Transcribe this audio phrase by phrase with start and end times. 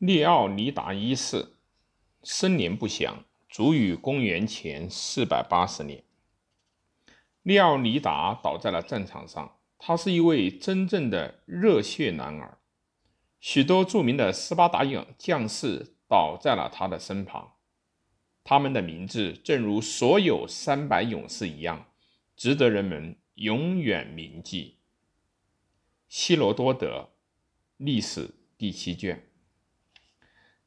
[0.00, 1.56] 列奥尼达一世
[2.22, 6.02] 生年不详，卒于公元前四百八十年。
[7.42, 12.56] 列奥尼达倒在了战场上，他是一位真正的热血男儿。
[13.40, 17.56] 许多著名的斯巴达勇将士倒在了他的身旁，
[18.42, 21.92] 他们的名字正如所有三百勇士一样，
[22.34, 24.78] 值得人们永远铭记。
[26.08, 27.10] 希罗多德，
[27.76, 29.26] 历史第七卷。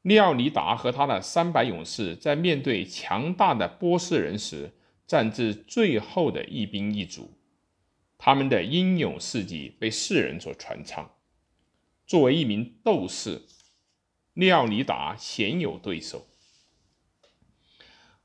[0.04, 4.70] 利奥尼达和他的三百勇士在面对强大的波斯人时，
[5.06, 7.32] 战至最后的一兵一卒。
[8.18, 11.10] 他们的英勇事迹被世人所传唱。
[12.06, 13.46] 作为一名斗士，
[14.34, 16.26] 利奥尼达鲜有对手。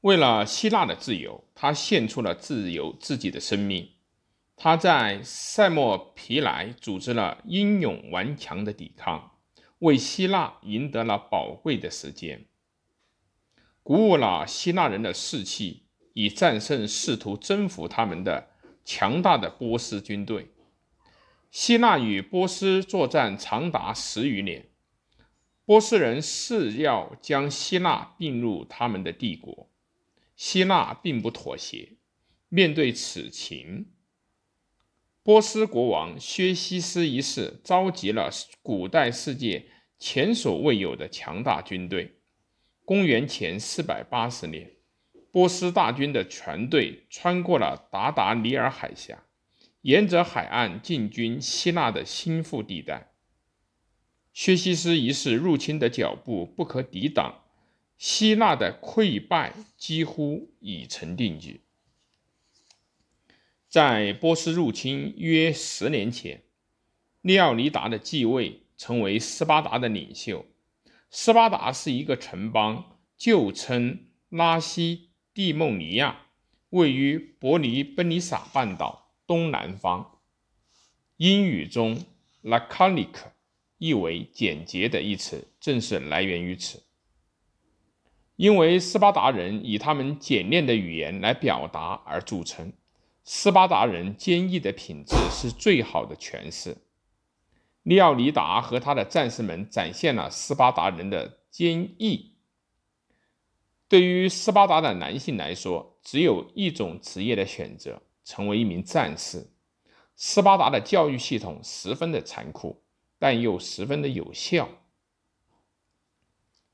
[0.02, 3.92] 为了希腊的自由，他献出了自由自己的生命。
[4.58, 9.39] 他在塞莫皮莱组织了英勇顽强的抵抗。
[9.80, 12.46] 为希腊赢得了宝贵的时间，
[13.82, 18.50] 鼓舞了希腊人的士气，以战胜试图征服他们的
[18.84, 20.54] 强大的波斯军队。
[21.50, 24.70] 希腊与波斯作战长达十余年，
[25.66, 29.70] 波斯人誓要将希腊并入他们的帝国，
[30.36, 31.94] 希腊并不妥协。
[32.50, 33.88] 面对此情，
[35.24, 38.30] 波斯国王薛西斯一世召集了
[38.62, 39.68] 古代世界
[40.00, 42.16] 前所未有的强大军队。
[42.86, 44.72] 公元前四百八十年，
[45.32, 49.24] 波斯大军的全队穿过了达达尼尔海峡，
[49.82, 53.12] 沿着海岸进军希腊的心腹地带。
[54.34, 57.44] 薛西斯一世入侵的脚步不可抵挡，
[57.98, 61.62] 希腊的溃败几乎已成定局。
[63.68, 66.42] 在波斯入侵约十年前，
[67.22, 70.46] 利奥尼达的继位，成为斯巴达的领袖。
[71.12, 76.28] 斯巴达是一个城邦，旧称拉西蒂孟尼亚，
[76.70, 80.20] 位于伯尼奔尼撒半岛东南方。
[81.18, 82.06] 英语中
[82.42, 83.10] “laconic”
[83.78, 86.82] 意为简洁的一词，正是来源于此。
[88.38, 92.72] 因为斯巴达人以他们简练的语言来表达而著称。
[93.26, 96.78] 斯巴达人坚毅的品质是最好的诠释。
[97.90, 102.36] 利奥尼达和他的战士们展现了斯巴达人的坚毅。
[103.88, 109.50] 对于斯巴达的男性来说，只有一种职业的选择：成为一名战士。
[110.16, 112.80] 斯巴达的教育系统十分的残酷，
[113.18, 114.70] 但又十分的有效。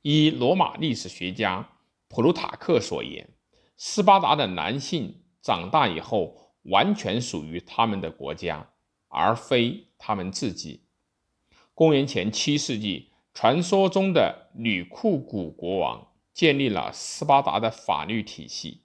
[0.02, 1.70] 依罗马历史学家
[2.10, 3.30] 普鲁塔克所言，
[3.78, 6.42] 斯巴达的男性长大以后。
[6.66, 8.68] 完全属于他们的国家，
[9.08, 10.85] 而非他们自己。
[11.76, 18.82] 公元前七世纪，传说中的吕库古国王建立了斯巴达的法律体系，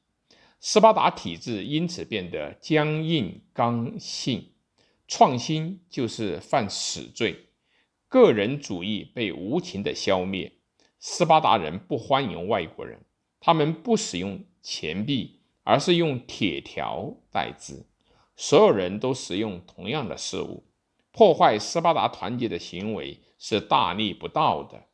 [0.61, 4.51] 斯巴达体制因此变得僵硬刚性。
[5.09, 7.47] 创新就是犯死罪，
[8.09, 10.53] 个人主义被无情的消灭。
[10.99, 13.01] 斯巴达人不欢迎外国人，
[13.41, 15.39] 他们不使用钱币。
[15.62, 17.84] 而是用铁条代之，
[18.34, 20.65] 所有人都使用同样的事物，
[21.12, 24.84] 破坏斯巴达团结的行为是大逆不道的。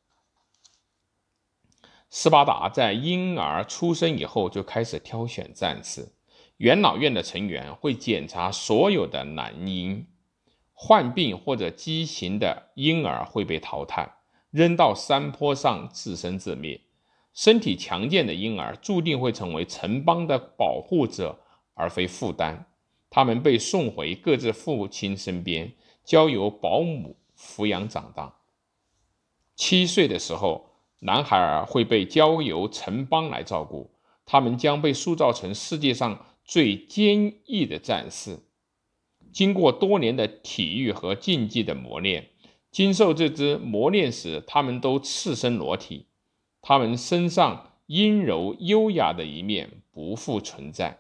[2.08, 6.08] 斯巴达在婴儿出生以后就开始挑选战士，
[6.58, 10.06] 元老院的成员会检查所有的男婴，
[10.72, 14.14] 患病或者畸形的婴儿会被淘汰，
[14.50, 16.80] 扔到山坡上自生自灭。
[17.34, 21.38] 身体强健的婴儿注定会成为城邦的保护者，
[21.74, 22.66] 而非负担。
[23.10, 25.72] 他们被送回各自父亲身边，
[26.06, 28.36] 交由保姆抚养长大。
[29.56, 33.90] 七岁的时候，男孩儿会被交由城邦来照顾。
[34.24, 38.40] 他们将被塑造成世界上最坚毅的战士。
[39.32, 42.30] 经过多年的体育和竞技的磨练，
[42.70, 46.06] 经受这支磨练时，他们都赤身裸体。
[46.60, 50.98] 他们身上阴柔优雅的一面不复存在。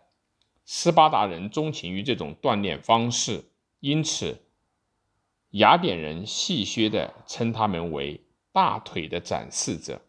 [0.64, 3.46] 斯巴达人钟情于这种锻炼方式，
[3.80, 4.40] 因此
[5.56, 8.20] 雅典人戏谑地称他们为
[8.52, 10.02] “大腿的展示者”。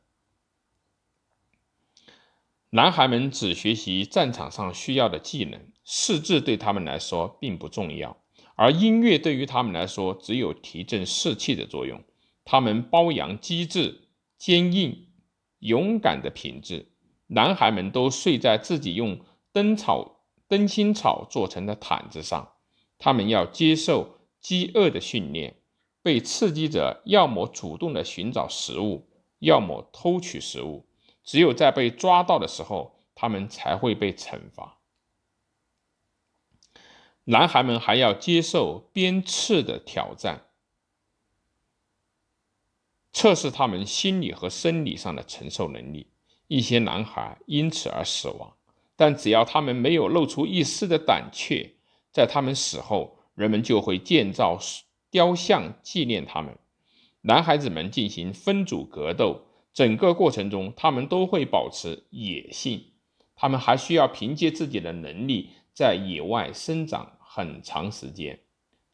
[2.71, 8.17] 男孩们只学习战场上需要的技能，识字对他们来说并不重要，
[8.55, 12.03] 而音乐对于他们来说只有提振士气的作用。
[12.43, 14.01] 他们褒扬机智、
[14.37, 15.05] 坚硬。
[15.59, 16.91] 勇敢的品质，
[17.25, 19.19] 男孩们都睡在自己用
[19.51, 22.53] 灯草、灯芯草做成的毯子上。
[22.99, 24.16] 他们要接受
[24.47, 25.57] 饥饿的训练，
[26.01, 29.09] 被刺激者，要么主动的寻找食物，
[29.39, 30.85] 要么偷取食物。
[31.21, 34.77] 只有在被抓到的时候，他们才会被惩罚。
[37.25, 40.45] 男孩们还要接受鞭笞的挑战，
[43.11, 46.07] 测试他们心理和生理上的承受能力。
[46.47, 48.55] 一些男孩因此而死亡，
[48.95, 51.75] 但只要他们没有露出一丝的胆怯，
[52.13, 54.59] 在他们死后，人们就会建造
[55.11, 56.57] 雕像纪念他们。
[57.21, 59.43] 男孩子们进行分组格斗。
[59.73, 62.93] 整个过程中，他们都会保持野性，
[63.35, 68.39] 他们还需要凭借自己的能力在野外生长很长时间。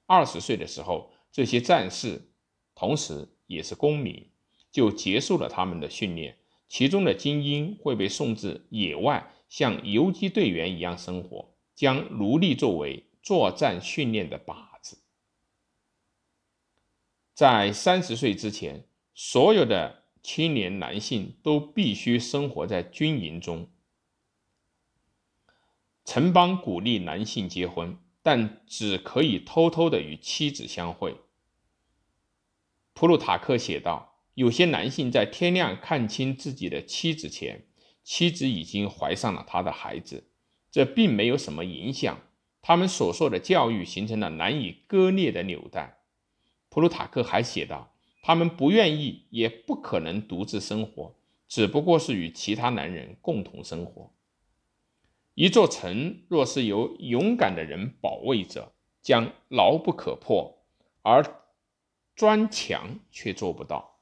[0.07, 2.33] 二十岁的时候，这些战士，
[2.75, 4.27] 同时也是公民，
[4.73, 6.35] 就结束了他们的训练。
[6.67, 14.99] 其中的精英会被送至野外，像游击队员一样生活，将奴隶作为作战训练的靶子。
[17.33, 18.85] 在三十岁之前，
[19.15, 20.03] 所有的。
[20.25, 23.67] 青年男性都必须生活在军营中。
[26.05, 31.17] 城邦鼓励男性结婚，但只可以偷偷的与妻子相会。
[32.93, 37.67] 普鲁塔克写道：“有些男性在天亮看清自己的妻子前，
[38.01, 40.29] 妻子已经怀上了他的孩子。
[40.71, 42.21] 这并没有什么影响，
[42.63, 45.99] 他们所受的教育形成了难以割裂的纽带。”
[46.69, 47.91] 普鲁塔克还写道。
[48.25, 51.13] 他们不愿意，也不可能独自生活，
[51.49, 54.13] 只不过是与其他男人共同生活。
[55.33, 58.71] 一座城若是由勇敢的人保卫着，
[59.01, 60.57] 将牢不可破，
[61.01, 61.21] 而
[62.15, 63.99] 砖墙却做不到。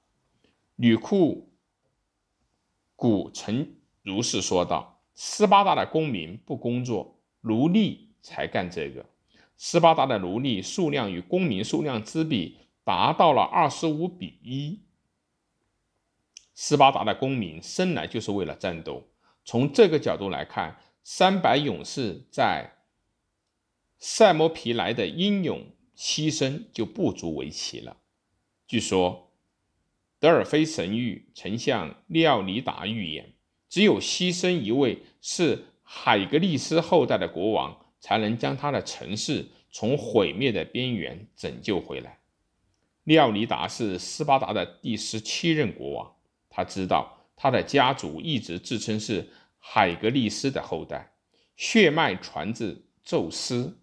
[0.75, 1.49] 吕库
[2.95, 3.73] 古曾
[4.03, 9.05] 如是说道：“斯巴达的公民不工作，奴隶才干这个。
[9.57, 14.79] 斯巴达的奴隶数量与公民数量之比。”达到了二十五比一。
[16.55, 19.07] 斯巴达的公民生来就是为了战斗。
[19.45, 22.71] 从这个角度来看，三百勇士在
[23.99, 25.63] 塞摩皮莱的英勇
[25.95, 27.97] 牺牲就不足为奇了。
[28.65, 29.31] 据说，
[30.19, 33.33] 德尔菲神谕曾向利奥尼达预言，
[33.69, 42.17] 只有牺牲一位是海格力斯后代的国王，才能将他的城市从毁灭的边缘拯救回来。
[43.05, 46.13] 利奥尼达是斯巴达的第十七任国王，
[46.49, 51.13] 他知道他的家族一直自称是海格力斯的后代，
[51.55, 53.77] 血脉传自宙斯。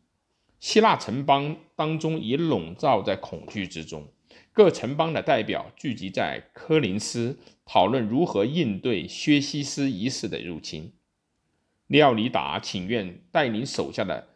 [0.61, 4.07] 希腊城邦当中已笼罩在恐惧之中，
[4.53, 10.93] 各城邦的代表聚集在科林斯，讨论如何应对薛西斯一世的入侵。
[11.89, 14.29] 廖尼达请愿带领手下的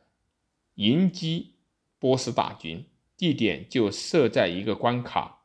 [0.75, 1.55] 迎击
[1.99, 2.85] 波斯大军。
[3.15, 5.45] 地点就设在一个关卡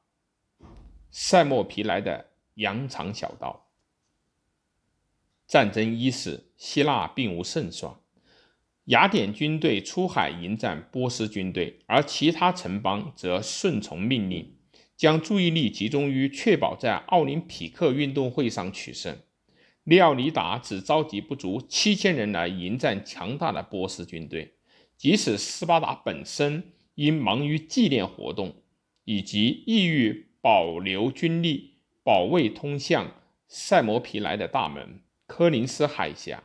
[1.11, 3.69] ——塞莫皮莱的羊肠小道。
[5.45, 7.93] 战争伊始，希腊并无胜算。
[8.85, 14.57] 雅典军队出海迎战波斯军队，而其他城邦则顺从命令，
[14.95, 19.19] 将注意力集中于确保在奥林匹克运动会上取胜。
[19.87, 24.55] 利奥尼达只召集不足七千人来迎战强大的波斯军队，
[24.97, 26.73] 即使斯巴达本身。
[26.95, 28.55] 因忙于纪念活动，
[29.03, 36.43] 以及意欲保留军力保卫通向塞摩皮莱的大门科林斯海峡，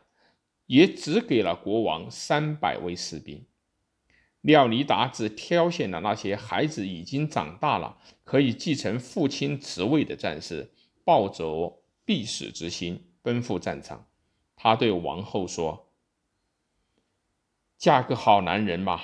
[0.67, 3.47] 也只给了国王三百位士兵。
[4.43, 10.71] 利奥尼达只挑选了那些孩子已经长大了，可以继承父亲职位的战士，
[11.03, 14.07] 抱着必死之心奔赴战场。
[14.57, 15.89] 他对王后说
[17.79, 19.03] ：“嫁个好男人吧。”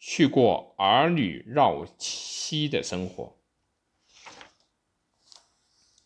[0.00, 3.36] 去过儿女绕膝的生活。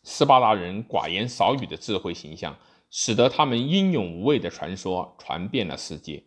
[0.03, 2.57] 斯巴达人寡言少语的智慧形象，
[2.91, 6.25] 使得他们英勇无畏的传说传遍了世界。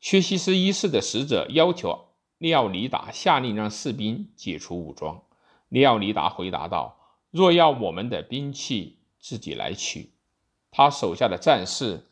[0.00, 2.06] 薛西斯一世的使者要求
[2.38, 5.20] 利奥尼达下令让士兵解除武装。
[5.68, 6.96] 利奥尼达回答道
[7.32, 10.12] ：“若要我们的兵器，自己来取。”
[10.70, 12.04] 他手下的战士。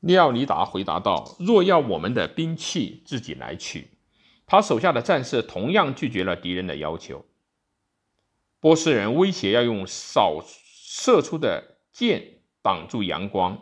[0.00, 3.92] 利奥尼达回答道：“若要我们的兵器，自己来取。”
[4.46, 7.24] 他手下的战士同样拒绝了敌人的要求。
[8.58, 13.58] 波斯人威胁要用少射出的箭挡住阳光。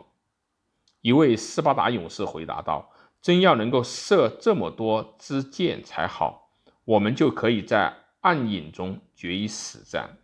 [1.01, 2.91] 一位斯巴达勇士回答道
[3.21, 6.51] ：“真要能够射这么多支箭才好，
[6.85, 10.17] 我们就可以在暗影中决一死战。”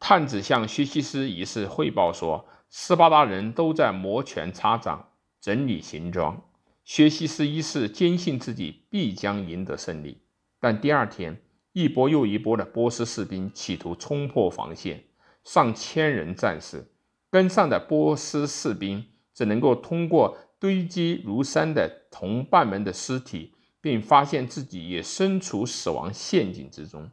[0.00, 6.42] 探子向薛西斯一世汇报说，斯巴达人都在摩拳擦掌，整理行装。
[6.82, 10.22] 薛西斯一世坚信自己必将赢得胜利，
[10.58, 15.04] 但第二天，一波又一波的波斯士兵企图冲破防线，
[15.44, 16.90] 上千人战士
[17.30, 23.54] 跟上的波斯士兵只能够通过堆积如山的同伴们的尸体。
[23.80, 27.10] 并发现自己也身处死亡陷阱之中。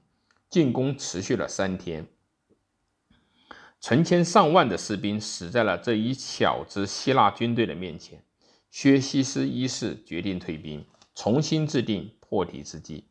[0.49, 2.07] 进攻持续了三天，
[3.81, 8.23] 成千上万的士兵死在了这一小支希腊军队的面前。
[8.69, 13.07] 薛西斯一世决定退兵，重新制定破敌之计。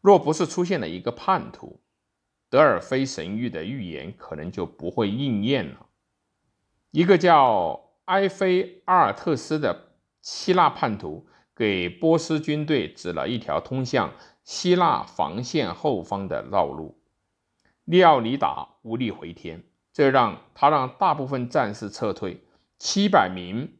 [0.00, 1.80] 若不是出现了一个叛徒，
[2.48, 5.86] 德尔菲神谕的预言可能就不会应验了。
[6.92, 9.88] 一个叫埃菲阿尔特斯的
[10.22, 11.26] 希腊叛徒。
[11.54, 16.98] 给波斯军队指了一条通向希腊防线后方的道路，
[17.84, 22.42] 利奥尼达无力回天，这让他让大部分战士撤退，
[22.78, 23.76] 七百名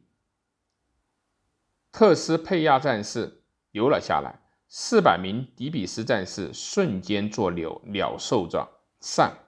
[1.91, 3.41] 特斯佩亚战士
[3.71, 9.42] 留了下来，四百名底比斯战士瞬间做鸟鸟兽状散。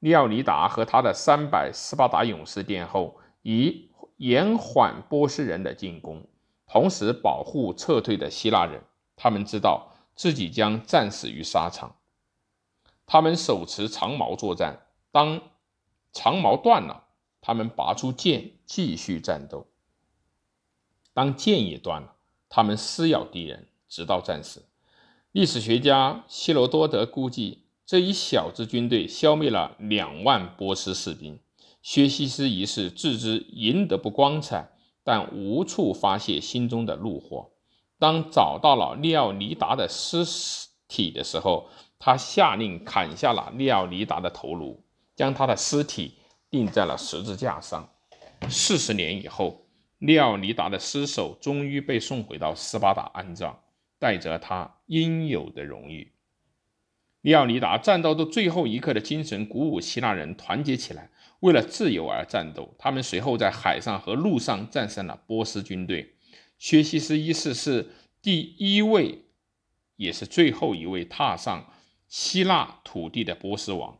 [0.00, 6.26] 利奥尼达和他的三百斯巴达勇士殿后，以延缓波斯人的进攻。
[6.66, 8.82] 同时保护撤退的希腊人，
[9.14, 11.96] 他们知道自己将战死于沙场。
[13.06, 15.40] 他们手持长矛作战，当
[16.12, 17.04] 长矛断了，
[17.40, 19.66] 他们拔出剑继续战斗；
[21.14, 22.16] 当剑也断了，
[22.48, 24.64] 他们撕咬敌人，直到战死。
[25.30, 31.38] 历史学家希罗多德估计，这一小支军队消灭了两万波斯士兵。
[31.80, 34.72] 薛西斯一世自知赢得不光彩。
[35.08, 37.52] 但无处发泄心中的怒火。
[37.96, 40.24] 当找到了利奥尼达的尸
[40.88, 41.68] 体的时候，
[42.00, 44.82] 他下令砍下了利奥尼达的头颅，
[45.14, 46.14] 将他的尸体
[46.50, 47.88] 钉在了十字架上。
[48.48, 53.56] 四十年以后，利奥尼达的尸首终于被送回到斯巴达安葬，
[54.00, 56.15] 带着他应有的荣誉。
[57.26, 61.10] 利奥尼达战斗的最后一刻的精神鼓舞希腊人团结起来。
[61.40, 66.14] 为了自由而战斗，他们随后在海上和陆上战胜了波斯军队。
[66.56, 67.90] 薛西斯一世是
[68.22, 69.24] 第一位，
[69.96, 71.68] 也是最后一位踏上
[72.06, 73.98] 希腊土地的波斯王。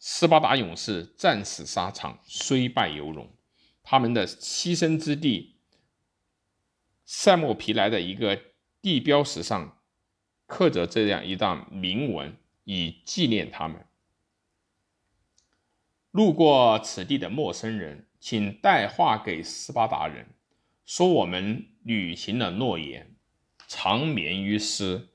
[0.00, 3.32] 斯巴达勇士战死沙场，虽败犹荣。
[3.84, 5.60] 他们的栖身之地
[7.04, 8.36] 塞莫皮莱的一个
[8.82, 9.78] 地标石上
[10.48, 13.86] 刻着这样一段铭文，以纪念他们。
[16.10, 20.26] 路过此地的陌生人，请带话给斯巴达人，
[20.84, 23.14] 说我们履行了诺言，
[23.66, 25.13] 长眠于斯。